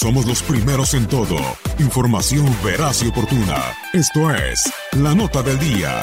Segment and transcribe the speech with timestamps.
[0.00, 1.36] Somos los primeros en todo.
[1.78, 3.62] Información veraz y oportuna.
[3.92, 6.00] Esto es La Nota del Día.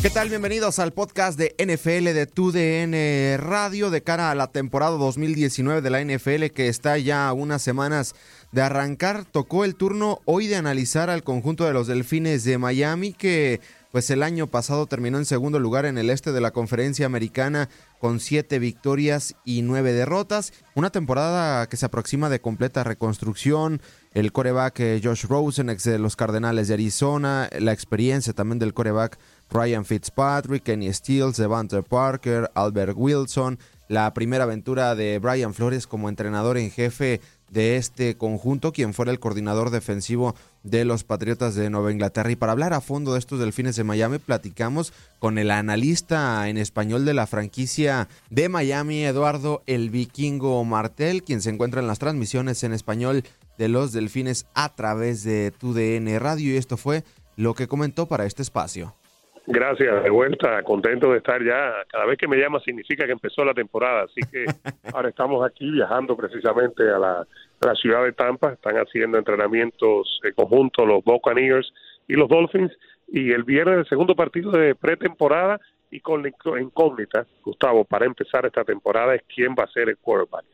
[0.00, 0.30] ¿Qué tal?
[0.30, 5.90] Bienvenidos al podcast de NFL de TUDN Radio de cara a la temporada 2019 de
[5.90, 8.14] la NFL que está ya a unas semanas
[8.50, 9.26] de arrancar.
[9.26, 13.60] Tocó el turno hoy de analizar al conjunto de los Delfines de Miami que
[13.92, 17.68] pues el año pasado terminó en segundo lugar en el este de la conferencia americana
[17.98, 20.52] con siete victorias y nueve derrotas.
[20.74, 23.80] Una temporada que se aproxima de completa reconstrucción.
[24.14, 28.74] El coreback eh, Josh Rosen, ex de los Cardenales de Arizona, la experiencia también del
[28.74, 29.18] coreback
[29.50, 36.08] Ryan Fitzpatrick, Kenny Stills, Devante Parker, Albert Wilson, la primera aventura de Brian Flores como
[36.08, 37.20] entrenador en jefe
[37.50, 42.30] de este conjunto, quien fuera el coordinador defensivo de los Patriotas de Nueva Inglaterra.
[42.30, 46.58] Y para hablar a fondo de estos delfines de Miami, platicamos con el analista en
[46.58, 51.98] español de la franquicia de Miami, Eduardo el Vikingo Martel, quien se encuentra en las
[51.98, 53.22] transmisiones en español
[53.56, 56.54] de los delfines a través de TUDN Radio.
[56.54, 57.02] Y esto fue
[57.36, 58.94] lo que comentó para este espacio.
[59.50, 61.72] Gracias, de vuelta, contento de estar ya.
[61.90, 64.44] Cada vez que me llama significa que empezó la temporada, así que
[64.92, 67.26] ahora estamos aquí viajando precisamente a la,
[67.60, 68.52] la ciudad de Tampa.
[68.52, 71.72] Están haciendo entrenamientos en conjunto los Buccaneers
[72.06, 72.72] y los Dolphins.
[73.08, 75.60] Y el viernes el segundo partido de pretemporada
[75.90, 76.28] y con la
[76.60, 80.44] incógnita, Gustavo, para empezar esta temporada es quién va a ser el quarterback.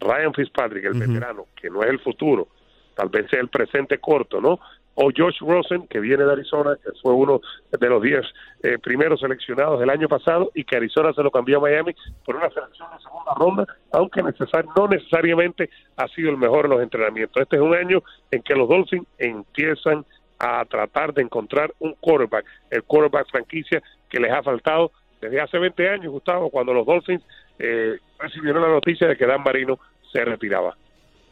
[0.00, 2.48] Ryan Fitzpatrick, el veterano, que no es el futuro,
[2.94, 4.60] tal vez sea el presente corto, ¿no?
[4.94, 7.40] O Josh Rosen, que viene de Arizona, que fue uno
[7.78, 8.20] de los 10
[8.62, 11.94] eh, primeros seleccionados del año pasado y que Arizona se lo cambió a Miami
[12.24, 16.72] por una selección de segunda ronda, aunque necesar, no necesariamente ha sido el mejor en
[16.72, 17.42] los entrenamientos.
[17.42, 20.04] Este es un año en que los Dolphins empiezan
[20.38, 25.58] a tratar de encontrar un quarterback, el quarterback franquicia que les ha faltado desde hace
[25.58, 27.22] 20 años, Gustavo, cuando los Dolphins
[27.58, 29.78] eh, recibieron la noticia de que Dan Marino
[30.12, 30.76] se retiraba.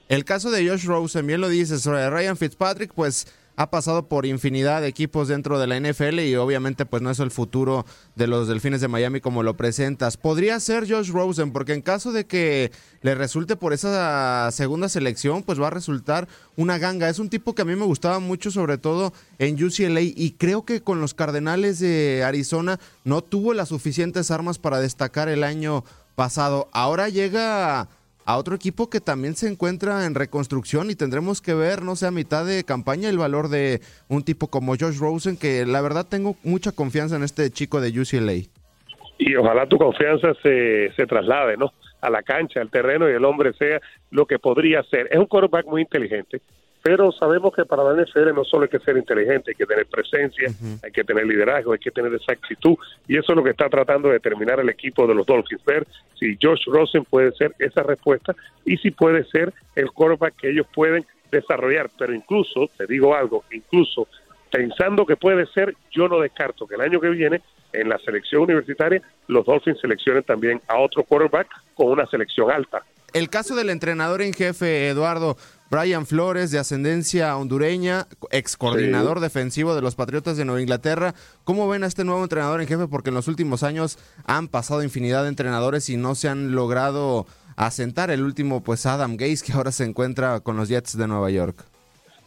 [0.08, 3.26] El caso de Josh Rosen, bien lo dices, Ryan Fitzpatrick, pues
[3.56, 7.18] ha pasado por infinidad de equipos dentro de la NFL y obviamente pues no es
[7.18, 7.84] el futuro
[8.16, 10.16] de los Delfines de Miami como lo presentas.
[10.16, 12.72] Podría ser Josh Rosen porque en caso de que
[13.02, 17.08] le resulte por esa segunda selección pues va a resultar una ganga.
[17.08, 20.64] Es un tipo que a mí me gustaba mucho sobre todo en UCLA y creo
[20.64, 25.84] que con los Cardenales de Arizona no tuvo las suficientes armas para destacar el año
[26.14, 26.68] pasado.
[26.72, 27.88] Ahora llega
[28.24, 32.06] a otro equipo que también se encuentra en reconstrucción y tendremos que ver, no sé,
[32.06, 36.06] a mitad de campaña el valor de un tipo como Josh Rosen, que la verdad
[36.08, 38.48] tengo mucha confianza en este chico de UCLA.
[39.18, 41.72] Y ojalá tu confianza se, se traslade, ¿no?
[42.00, 43.80] A la cancha, al terreno y el hombre sea
[44.10, 45.08] lo que podría ser.
[45.10, 46.40] Es un quarterback muy inteligente,
[46.82, 49.86] pero sabemos que para la NFL no solo hay que ser inteligente, hay que tener
[49.86, 50.48] presencia,
[50.82, 52.76] hay que tener liderazgo, hay que tener esa actitud,
[53.06, 55.86] y eso es lo que está tratando de determinar el equipo de los Dolphins, ver
[56.18, 58.34] si Josh Rosen puede ser esa respuesta
[58.64, 63.44] y si puede ser el quarterback que ellos pueden desarrollar, pero incluso, te digo algo,
[63.52, 64.08] incluso
[64.50, 67.40] pensando que puede ser, yo no descarto que el año que viene
[67.72, 72.84] en la selección universitaria los Dolphins seleccionen también a otro quarterback con una selección alta.
[73.14, 75.36] El caso del entrenador en jefe, Eduardo,
[75.72, 81.14] Brian Flores, de ascendencia hondureña, ex coordinador defensivo de los Patriotas de Nueva Inglaterra.
[81.44, 82.88] ¿Cómo ven a este nuevo entrenador en jefe?
[82.88, 87.24] Porque en los últimos años han pasado infinidad de entrenadores y no se han logrado
[87.56, 88.10] asentar.
[88.10, 91.64] El último, pues Adam Gaze, que ahora se encuentra con los Jets de Nueva York.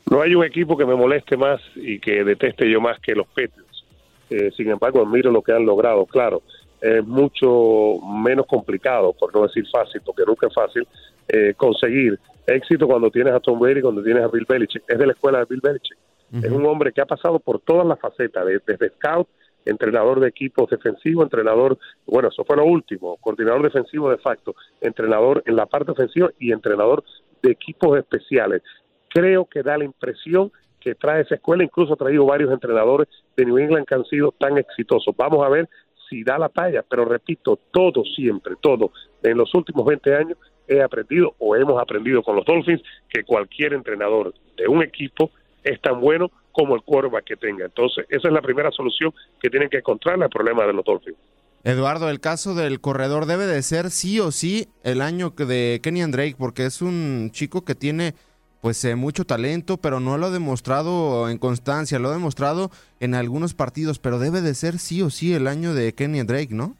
[0.09, 3.27] No hay un equipo que me moleste más y que deteste yo más que los
[3.27, 3.85] Patriots.
[4.31, 6.07] Eh, sin embargo, admiro lo que han logrado.
[6.07, 6.41] Claro,
[6.81, 10.87] es mucho menos complicado, por no decir fácil, porque nunca es fácil,
[11.27, 14.83] eh, conseguir éxito cuando tienes a Tom Brady, cuando tienes a Bill Belichick.
[14.87, 15.97] Es de la escuela de Bill Belichick.
[16.33, 19.27] Es un hombre que ha pasado por todas las facetas, desde scout,
[19.65, 25.43] entrenador de equipos defensivos, entrenador, bueno, eso fue lo último, coordinador defensivo de facto, entrenador
[25.45, 27.03] en la parte ofensiva y entrenador
[27.41, 28.61] de equipos especiales.
[29.09, 33.45] Creo que da la impresión que trae esa escuela, incluso ha traído varios entrenadores de
[33.45, 35.15] New England que han sido tan exitosos.
[35.17, 35.67] Vamos a ver
[36.09, 38.91] si da la talla, pero repito, todo siempre, todo,
[39.23, 43.73] en los últimos 20 años he aprendido o hemos aprendido con los Dolphins que cualquier
[43.73, 45.31] entrenador de un equipo
[45.63, 47.65] es tan bueno como el quarterback que tenga.
[47.65, 51.17] Entonces, esa es la primera solución que tienen que encontrar el problema de los Dolphins.
[51.63, 56.03] Eduardo, el caso del corredor debe de ser sí o sí el año de Kenny
[56.03, 58.13] Drake, porque es un chico que tiene
[58.61, 63.15] pues eh, mucho talento, pero no lo ha demostrado en constancia, lo ha demostrado en
[63.15, 66.75] algunos partidos, pero debe de ser sí o sí el año de Kenny Drake, ¿no?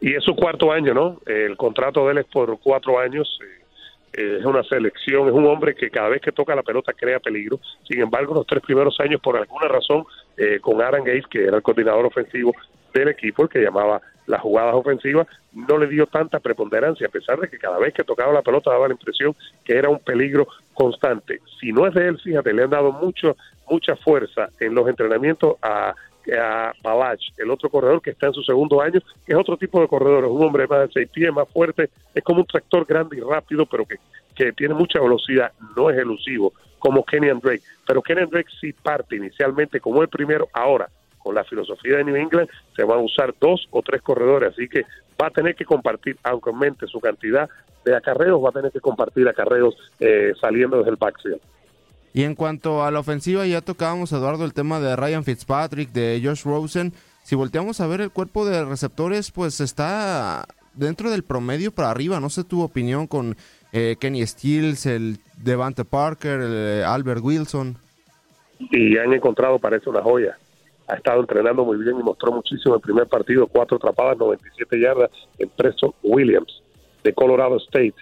[0.00, 1.20] Y es su cuarto año, ¿no?
[1.26, 3.38] El contrato de él es por cuatro años.
[4.12, 7.20] Eh, es una selección, es un hombre que cada vez que toca la pelota crea
[7.20, 7.60] peligro.
[7.86, 10.04] Sin embargo, los tres primeros años, por alguna razón,
[10.36, 12.54] eh, con Aaron Gates, que era el coordinador ofensivo
[12.94, 17.40] del equipo, el que llamaba las jugadas ofensivas, no le dio tanta preponderancia, a pesar
[17.40, 19.34] de que cada vez que tocaba la pelota daba la impresión
[19.64, 21.40] que era un peligro constante.
[21.58, 23.36] Si no es de él, fíjate, le han dado mucho,
[23.68, 25.94] mucha fuerza en los entrenamientos a
[26.36, 29.80] a Balach, el otro corredor que está en su segundo año, que es otro tipo
[29.80, 32.84] de corredor, es un hombre más de seis pies, más fuerte, es como un tractor
[32.86, 33.96] grande y rápido, pero que,
[34.34, 37.62] que tiene mucha velocidad, no es elusivo, como Kenny Drake.
[37.86, 40.88] Pero Kenny Drake sí parte inicialmente como el primero, ahora
[41.18, 44.68] con la filosofía de New England se van a usar dos o tres corredores, así
[44.68, 44.84] que
[45.20, 47.48] va a tener que compartir, aunque aumente su cantidad
[47.84, 51.40] de acarreos, va a tener que compartir acarreos eh, saliendo desde el backfield.
[52.18, 56.20] Y en cuanto a la ofensiva, ya tocábamos, Eduardo, el tema de Ryan Fitzpatrick, de
[56.20, 56.92] Josh Rosen.
[57.22, 60.44] Si volteamos a ver el cuerpo de receptores, pues está
[60.74, 62.18] dentro del promedio para arriba.
[62.18, 63.36] No sé tu opinión con
[63.72, 67.76] eh, Kenny Stills, el Devante Parker, el eh, Albert Wilson.
[68.58, 70.36] Y han encontrado, parece una joya.
[70.88, 75.10] Ha estado entrenando muy bien y mostró muchísimo el primer partido, cuatro atrapadas, 97 yardas
[75.38, 76.64] en Preston Williams
[77.04, 77.94] de Colorado State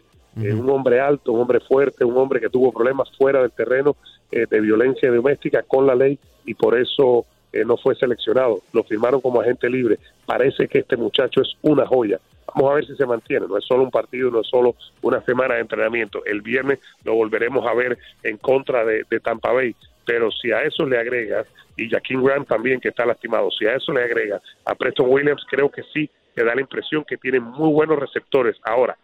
[0.43, 3.97] eh, un hombre alto, un hombre fuerte, un hombre que tuvo problemas fuera del terreno
[4.31, 8.61] eh, de violencia doméstica con la ley y por eso eh, no fue seleccionado.
[8.73, 9.99] Lo firmaron como agente libre.
[10.27, 12.21] Parece que este muchacho es una joya.
[12.55, 13.47] Vamos a ver si se mantiene.
[13.49, 16.25] No es solo un partido, no es solo una semana de entrenamiento.
[16.25, 19.75] El viernes lo volveremos a ver en contra de, Tampa Bay.
[20.05, 23.75] Pero si a eso le agregas, y Jaquín Grant también que está lastimado, si a
[23.75, 27.41] eso le agregas a Preston Williams, creo que sí, te da la impresión que tiene
[27.41, 28.57] muy buenos receptores.
[28.63, 28.97] Ahora,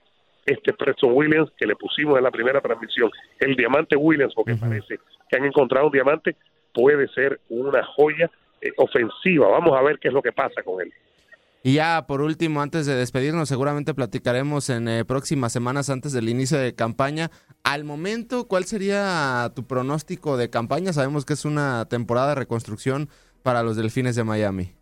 [0.46, 4.98] este Preston Williams que le pusimos en la primera transmisión, el diamante Williams, porque parece
[5.28, 6.36] que han encontrado un diamante,
[6.72, 8.30] puede ser una joya
[8.60, 9.48] eh, ofensiva.
[9.48, 10.92] Vamos a ver qué es lo que pasa con él.
[11.64, 16.28] Y ya por último, antes de despedirnos, seguramente platicaremos en eh, próximas semanas antes del
[16.28, 17.30] inicio de campaña.
[17.62, 20.92] Al momento, ¿cuál sería tu pronóstico de campaña?
[20.92, 23.08] Sabemos que es una temporada de reconstrucción
[23.44, 24.72] para los Delfines de Miami.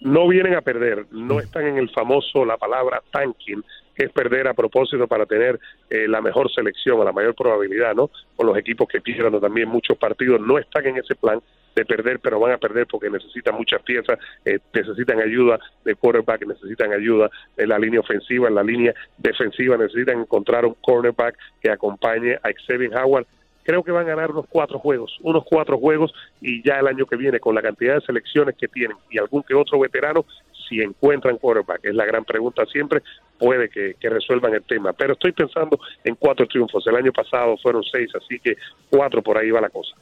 [0.00, 3.64] No vienen a perder, no están en el famoso, la palabra tanking,
[4.04, 5.58] es perder a propósito para tener
[5.90, 8.10] eh, la mejor selección, a la mayor probabilidad, ¿no?
[8.36, 11.40] Con los equipos que pierdan también muchos partidos no están en ese plan
[11.74, 16.46] de perder, pero van a perder porque necesitan muchas piezas, eh, necesitan ayuda de quarterback,
[16.46, 21.70] necesitan ayuda en la línea ofensiva, en la línea defensiva, necesitan encontrar un cornerback que
[21.70, 23.26] acompañe a Xavier Howard
[23.68, 27.04] creo que van a ganar unos cuatro juegos, unos cuatro juegos y ya el año
[27.04, 30.24] que viene con la cantidad de selecciones que tienen y algún que otro veterano,
[30.68, 33.02] si encuentran quarterback, es la gran pregunta siempre,
[33.38, 34.92] puede que, resuelvan el tema.
[34.92, 36.86] Pero estoy pensando en cuatro triunfos.
[36.86, 38.56] El año pasado fueron seis, así que
[38.90, 39.94] cuatro por ahí va la cosa.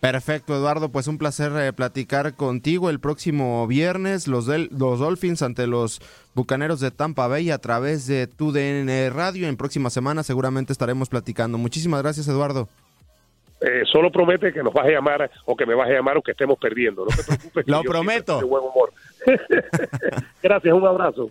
[0.00, 0.90] Perfecto, Eduardo.
[0.90, 4.26] Pues un placer eh, platicar contigo el próximo viernes.
[4.26, 6.00] Los, del, los Dolphins ante los
[6.34, 9.46] Bucaneros de Tampa Bay a través de TUDN Radio.
[9.46, 11.56] En próxima semana seguramente estaremos platicando.
[11.56, 12.68] Muchísimas gracias, Eduardo.
[13.64, 16.22] Eh, solo promete que nos vas a llamar o que me vas a llamar o
[16.22, 17.04] que estemos perdiendo.
[17.04, 17.68] No te preocupes.
[17.68, 18.44] Lo prometo.
[18.46, 18.92] buen humor.
[20.42, 21.30] Gracias, un abrazo.